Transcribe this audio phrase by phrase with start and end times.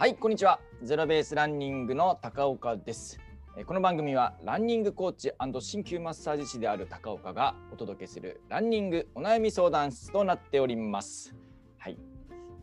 [0.00, 0.60] はいこんにちは。
[0.82, 3.20] ゼロベースランニングの高岡です。
[3.54, 11.34] えこの番組はランニングコーチ鍼灸マッサージ師である高岡がお届けするランニングお悩み相談室となっております。
[11.76, 11.98] はい。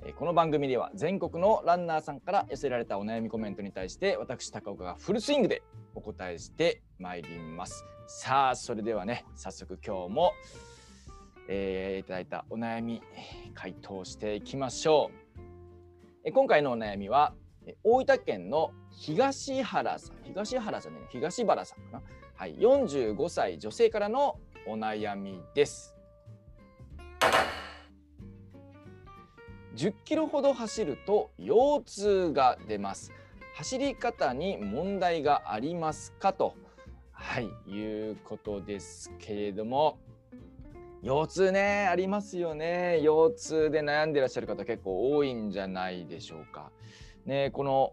[0.03, 5.61] えこの番組では全国のランナーさんから寄せられたお悩みコメントに対して私高岡がフルスイングで
[5.93, 7.85] お答えしてまいります。
[8.07, 10.31] さあそれではね早速今日も、
[11.47, 13.03] えーいただいたお悩み
[13.53, 15.26] 回答していきましょう。
[16.33, 17.33] 今回のお悩みは
[17.65, 20.15] え大分県の東原さん。
[20.25, 22.01] 東原さんね東原さんかな。
[22.35, 24.37] はい45歳女性からの
[24.67, 25.95] お悩みです。
[29.75, 33.13] 10キロほど走ると腰痛が出ます。
[33.55, 36.33] 走り方に問題がありますか？
[36.33, 36.55] と。
[37.13, 39.97] はいいうことですけれども。
[41.03, 42.99] 腰痛ねありますよね。
[43.03, 46.71] 腰痛で悩んでらっしゃる方結構多いんじゃないでしょうか。
[47.25, 47.91] ねこの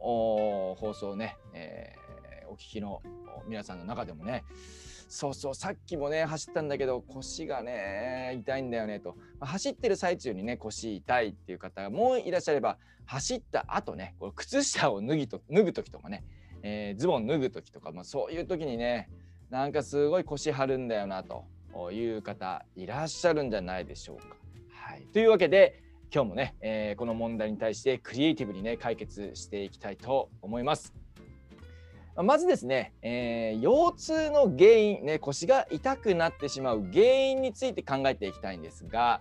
[0.78, 2.04] 放送ね、えー
[2.46, 3.02] お聞きの
[3.48, 4.44] 皆さんの中でもね。
[5.08, 16.24] そうそうさっきもね走ったんだけど腰がね痛いんだよねと、走ってる最中にね腰痛いっていう方もいらっしゃれば走った後ねこ靴下を脱ぎと脱ぐ時とかね、
[16.62, 19.08] えーズボン脱ぐ時とか、まあ、そういう時にね
[19.50, 21.44] なんかすごい腰張るんだよなと。
[21.92, 24.36] いう方いらっしゃるんじゃないでしょうか。
[24.70, 25.80] はい、というわけで
[26.14, 30.94] 今日もね、えーこの問題に対してクリエイティブにね解決していきたいと思います。
[32.16, 39.20] まずですね、えー腰痛の原因、ね、腰が痛くなってしまう原因について考えていきたいんですが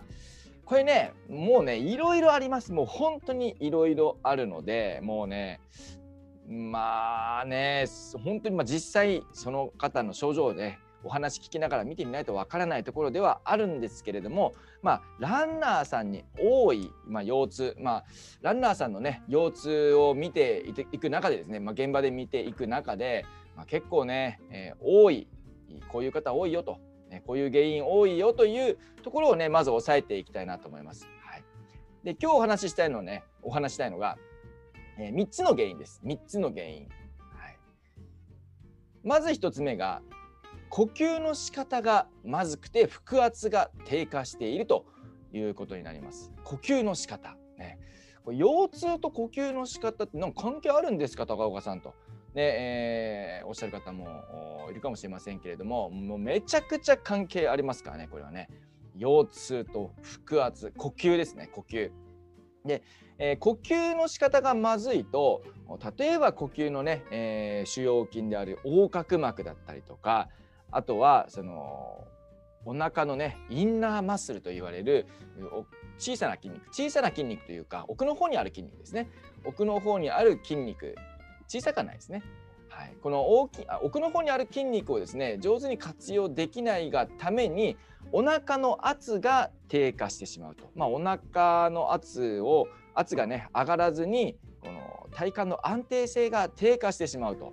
[0.64, 5.60] これねもうねいろいろありますもう本当にいろいろあるのでもうね
[6.48, 7.86] まあね
[8.22, 18.04] 本当にまあ実際その方の症状でお話聞きながら見てみないとわからないところではあるんですけれども、まあ、ランナーさんに多い、まあ、腰痛、まあ、
[18.42, 23.24] ランナーさんのね腰痛を見ていていく中でですね、まあ、現場で見ていく中で、
[23.56, 25.28] まあ、結構ね、えー多い
[25.88, 26.78] こういう方多いよと、
[27.10, 31.08] ね、こういう原因多いよというところをねまず押さえていきたいなと思います。
[31.22, 31.44] はい、
[32.04, 34.16] で今日お話ししたいのねお話したいのが、
[34.98, 36.00] え3つの原因です。
[36.04, 36.88] 3つの原因。
[39.04, 40.00] まず1つ目が
[40.74, 44.86] 呼吸の仕方がまずくて腹圧が低下していると
[45.32, 46.32] いうことになります。
[46.42, 47.36] 呼吸の仕方。
[47.56, 47.78] ね、
[48.24, 51.90] これ腰痛と呼吸の仕方ってなんか関係あるんですか高岡さんと。
[52.34, 52.42] ね
[53.38, 58.48] えーおっしゃる方もいるかもしれませんけれどももうめちゃくちゃ関係ありますからねこれはね
[58.96, 59.92] 腰痛と
[60.28, 61.92] 腹圧呼吸ですね呼吸。
[62.64, 62.82] で、
[63.18, 65.44] えー呼吸の仕方がまずいと
[65.96, 70.28] 例えば呼吸のね、えー主要筋である横隔膜だったりとか
[70.74, 72.04] あとはその
[72.64, 75.06] お腹のねインナーマッスルと言われる
[75.98, 79.08] 小さな筋肉小さな筋肉というか奥の方にある筋肉ですね。
[79.44, 80.96] 奥の方にある筋肉
[81.46, 82.22] 小さくはないですね。
[82.68, 87.76] はい、この大きあ奥の方にある筋肉をですね上手に活用できないがために
[88.10, 97.52] お腹の圧が低下してしまうと、まあ、お腹の圧を圧がね上がらずにこの体幹の安定性が低下してしまうと、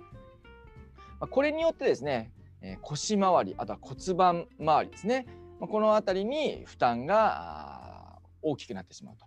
[1.20, 5.26] あ、これによってですね、えー腰回りあとは骨盤周りですね、
[5.60, 9.26] ま、この辺りに負担が大きくなってしまうと。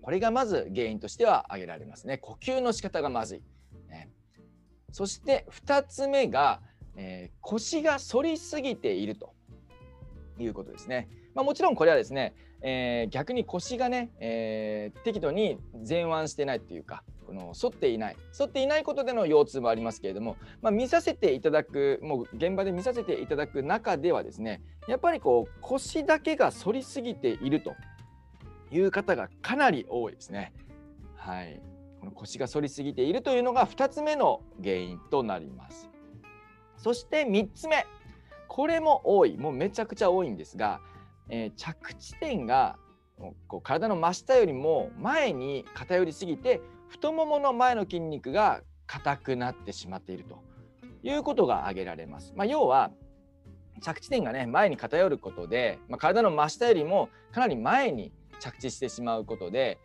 [0.00, 2.18] これがまず原因としては挙げられますね。
[2.18, 3.42] 呼吸の仕方がまずい、
[3.88, 4.10] ね、
[4.90, 6.60] そして2つ目が、
[6.96, 9.32] え腰が反りすぎていると。
[10.42, 11.08] いうことですね。
[11.34, 15.58] まあ、もちろんこれはですね、えー逆に腰がね、えー適度に
[15.88, 27.74] 前腕してないっていうかこの反っていない反っていないことでの腰痛もありますけれども、まあ、見させていただくもう現場で見させていただく中ではですねやっぱりこう腰だけが反りすぎていると
[28.70, 30.52] いう方がかなり多いですね。
[31.16, 31.60] はい、
[32.00, 35.88] この腰が反りすぎているというのが2つ目の原因となります。
[36.78, 37.86] そして3つ目
[38.52, 40.82] これも多いもうめちゃくちゃ多いんですが、
[41.30, 42.76] えー着地点が
[43.48, 50.42] こう体の真下よりも前に偏りすぎて太ももの前の筋肉が硬くなってしまっていると
[51.02, 52.34] いうことが挙げられます。
[52.36, 52.90] まあ、要は
[53.80, 59.78] 着地点がね前に偏ることで、まあ、体の真下よりもかなり前に着地してしまうことで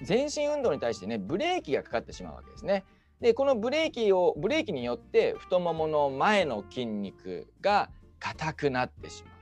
[0.00, 2.82] 全身運動に対してねブレーキがかかってしまうわけですね。
[3.20, 9.34] でこのブレーキをブレーキによって太ももの前の筋肉が硬くなってしまう。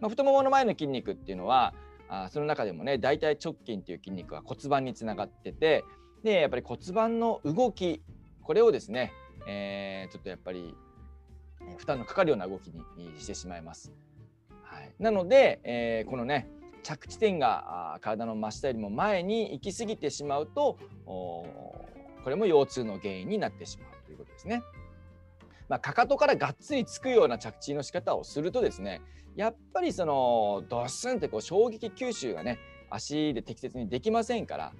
[0.00, 1.74] まあ、太ももの前の筋肉っていうのは
[2.08, 5.84] あその中でもね大腿直筋っていう筋肉は骨盤につながってて
[6.22, 8.02] でやっぱり骨盤の動き
[8.42, 9.12] これをですね、
[9.46, 10.74] えーちょっとやっぱり
[11.78, 13.92] 負担のかかるような動きにしてしまいます。
[14.62, 16.48] はい、なので、えーこのね
[16.82, 20.78] 着地点が体の真下よりも前に行き過ぎてしまうと
[22.22, 24.62] これも腰痛の原因になってしまうということですね。
[25.68, 29.00] まあ、かかとからがっつりつくような着地の仕方をするとですね
[29.36, 32.58] やっぱりそのドスンってこう衝撃吸収がね
[32.90, 34.72] 足で適切にできませんから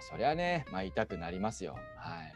[0.00, 1.76] そりゃね、まあ、痛くなりますよ。
[1.96, 2.34] はい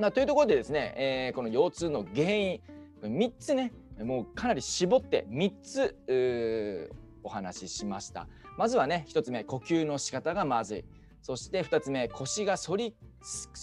[0.00, 2.60] まあ、というところでですね、えー、この腰痛の原因
[3.02, 6.90] 3つねもうかなり絞って3つ
[7.22, 8.28] お話ししました。
[8.56, 10.84] まずはね1つ目呼吸の仕方がまずい
[11.24, 12.94] そして2つ目腰が反り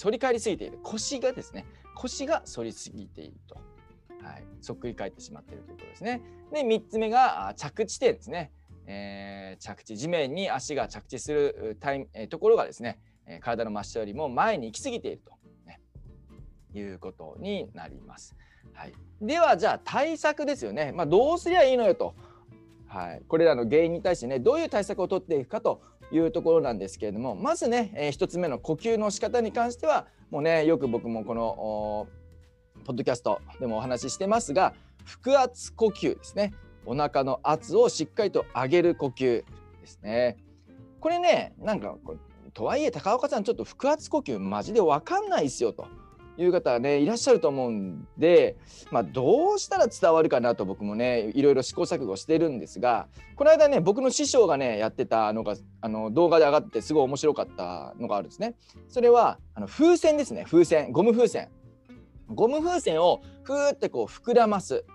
[0.02, 3.56] 反り返りすぎている腰がですね腰が反りすぎていると、
[4.24, 6.24] はい、そっくり返ってしまっているということですね。
[6.52, 8.52] で3つ目が着地点ですね。
[8.88, 13.00] えー、着地地面に足が着地するタイ、えー、ところがですね
[13.42, 15.34] 体の真下よりも前に行き過ぎていると、
[15.68, 15.80] ね、
[16.74, 18.36] いうことになります。
[18.74, 20.94] はい、ではじゃあ対策ですよね。
[20.94, 22.16] まあ、どうすりゃいいのよと。
[22.88, 25.82] はい、これらの原因に対してねどういう対策を取っていくかと
[26.12, 32.08] いうところなんですけれどもまずね、えー、1つ目の呼吸の仕方に関してはもうねよく僕もこの
[32.86, 34.74] ポッドキャストでもお話ししてますが
[35.24, 36.54] 腹圧呼吸ですね。
[36.86, 39.44] お腹の圧をしっかりと上げる呼吸
[39.82, 40.38] ですね。
[41.00, 41.96] これねなんか
[42.54, 45.88] とはいえ高岡さんちょっと腹圧呼吸マジで分かんないですよと。
[46.44, 48.58] いう方はねいらっしゃると思うんで、
[48.92, 58.56] まあ、どうしたら伝わるかなと僕もねいろいろ試行錯誤してるんですがこの間ね僕の師匠がねやってたのがあの動画で上がってすごい面白かったのがあるんですね。
[58.88, 61.50] それはあの風船ですね風船ゴム風船。
[62.34, 64.86] ゴム風船をふーってこう膨らます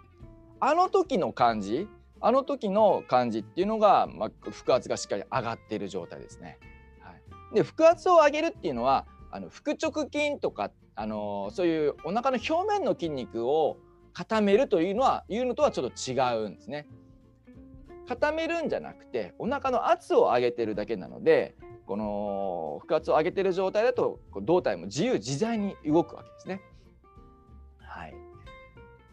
[0.58, 1.87] あの時の感じ
[2.20, 4.31] あの時の感じっていうのが、まあ、
[4.64, 6.58] 腹圧がしっかり上がっている状態ですね。
[7.00, 13.76] はい、で腹圧を上げるっていうのはあの腹直筋とかあのそういうお腹の表面の筋肉を
[14.14, 16.88] 固めるというのはいうのとはちょっと違うんですね。
[18.08, 21.54] 固めるんじゃなくてお腹の圧を上げてるだけなので
[21.87, 26.60] この腹圧を上げてる状態だと胴体も自由自在に動くわけですね。
[27.78, 28.14] はい、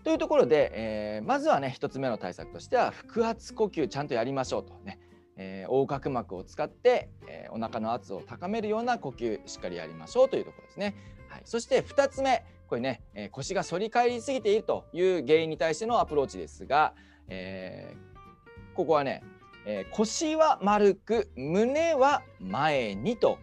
[0.03, 4.99] というところで、えー、まずはね1つ目の対策としては腹圧呼吸ちゃんとやりましょうとね、
[5.35, 10.95] えー、横隔膜を使って、えー、お腹の圧を高めるような呼吸しっかりやりましょうというところですね。
[11.33, 16.93] はい、そして2つ目これね、えー、腰が反り返りすぎているという原因に対してのアプローチですが、
[17.27, 19.23] えー、ここはね、
[19.65, 23.39] えー、腰は丸く胸は前にと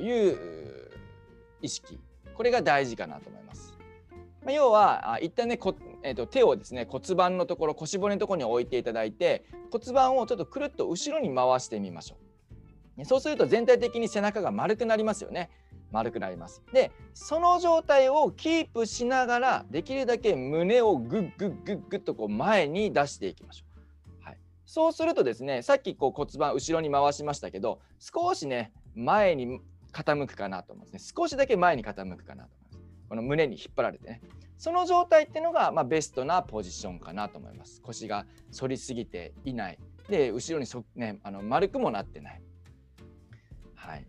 [0.00, 0.90] いう
[1.62, 2.00] 意識
[2.34, 3.76] これが大事かなと思います。
[4.44, 12.16] まあ、要は一旦ねこ、えーと、手をですね骨盤のところ腰骨のところに置いていただいて骨盤をちょっとくるっと後ろに回してみましょ
[12.98, 13.04] う。
[13.04, 15.48] そうすると全体的に背中が丸くなりますよね。
[15.90, 16.62] 丸くなります。
[16.72, 23.64] でその状態をキープしながらできるだけ胸をグッグッグッグッとこう前に出していきましょ
[24.22, 24.24] う。
[24.24, 29.60] はい、そうするとですねさっきこう骨盤後ろに回しましたけど少しね前に
[29.92, 31.12] 傾くかなと思うんですね。
[31.16, 32.80] 少しだけ前に傾くかなと思います。
[33.08, 34.20] この胸に引っ張られてね。
[34.56, 37.80] その状態っていうのが、まあ、ベストなポジションかなと思います。
[37.80, 38.26] 腰が
[38.58, 39.78] 反りすぎていない。
[40.08, 42.42] で後ろにそ、ね、あの丸くもなってない。
[43.74, 44.06] はい。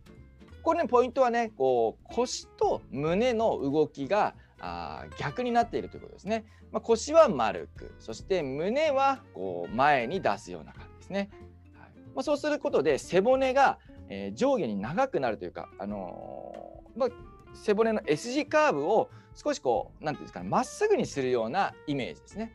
[0.64, 6.46] これねポイントはねこう腰と胸の動きがあ逆になっているということですね。
[6.72, 11.30] まあ、腰は丸くそして胸はこう前に出すような感じですね。
[11.74, 17.10] はいまあ、そうすることで背骨が、えー、上下に長くなるというか、あのー、まあ、
[17.54, 22.54] 背骨の S 字カーブを少しこう何て言うんですかねまっすぐにするようなイメージですね。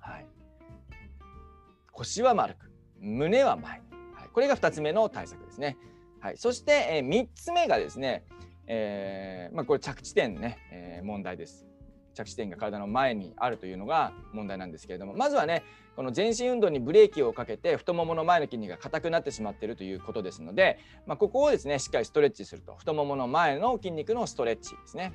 [0.00, 0.26] はい、
[1.92, 5.76] 腰は丸く胸は前に、はい、これが2つ目の対策ですね。
[6.26, 8.24] はい、そして、えー、3つ目がですね、
[8.66, 11.68] えーまあ、これ着地点ね、えー、問題です。
[12.14, 15.62] 着地点が体の前にあるというのが問題なんですけれどもまずはね
[15.94, 25.12] この全身運動にブレーキをかけて太ももの前の筋肉が硬くなってしまっているということですので、まあ、ここをですねしっかりストレッチすると太ももの前の筋肉のストレッチですね。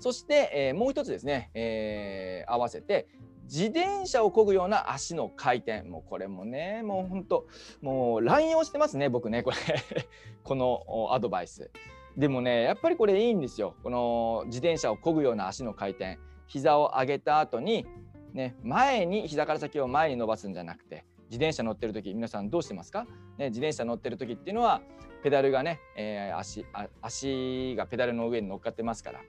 [0.00, 3.06] そして、えー、もう一つですね、えー、合わせて
[3.48, 5.82] 自転車を漕ぐような足の回転。
[5.82, 7.46] もうこれもねもうほんと
[7.80, 9.56] もう乱用してますね僕ねこれ。
[10.44, 11.70] このアドバイス。
[12.16, 13.74] でもねやっぱりこれいいんですよ。
[13.82, 16.18] この自転車を漕ぐような足の回転。
[16.46, 17.86] 膝を上げた後に
[18.32, 23.04] ね前に膝から先を前に伸ばすんじゃなくて自転車乗ってる時皆さんどうしてますか、
[23.36, 24.80] ね、自転車乗ってる時っていうのは
[25.22, 26.64] ペダルがね、えー、足
[27.02, 29.20] 足がペダルの上に乗っかってますから、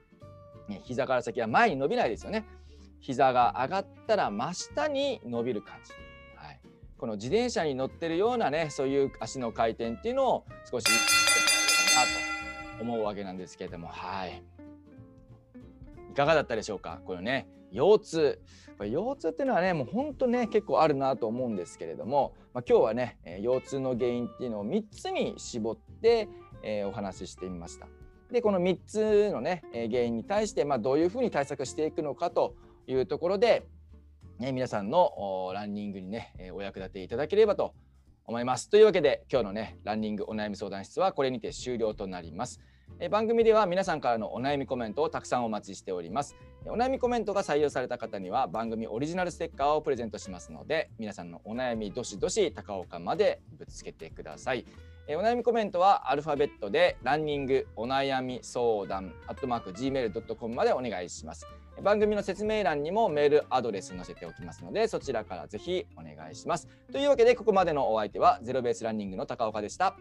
[0.67, 2.45] ね、膝から先は前に伸びないですよね。
[2.99, 5.91] 膝が上がったら真下に伸びる感じ、
[6.35, 6.59] はい、
[6.97, 13.87] この自転車に乗ってるようなねそういう足の回転っていうのを少し意識してかなと思うわけなんですけれども。
[13.87, 14.43] はい。
[16.11, 16.99] いかがだったでしょうか？
[17.05, 18.41] これね腰痛。
[18.77, 26.27] これ腰痛っていうのはねもうほんとね結構あるなと思うんですけれども、まあ、今日はね腰痛の原因っていうのを3つに絞って、
[26.63, 27.87] えー、お話ししてみました。
[28.31, 32.55] でこの3つのね原因に対して、まあ、どういうふうに対策していくのかと
[32.91, 33.67] いうところで、
[34.39, 37.73] ね、皆さんのランニングにねお役立ていただければと
[38.25, 38.69] 思います。
[38.69, 42.61] というわけで今日のねランニングお悩み相談室はこれにて終了となります。
[42.99, 46.35] え番組では皆さんからのお悩みコメントをたくさんお待ちしております。
[46.65, 54.65] お悩みコメントが採用された方には番組オリジナルステッカーをプレゼントしますので皆さんのお悩みどしどし高岡までぶつけてください。
[55.07, 61.47] えお悩みコメントはアルファベットでランニングお悩み相談アットマーク gmail.com までお願いします。
[61.81, 66.67] 番組の説明欄にもメールアドレス載せておきますのでそちらからぜひお願いします。
[66.91, 69.95] というわけでここまでのお相手はゼロベースランニングの高岡でした。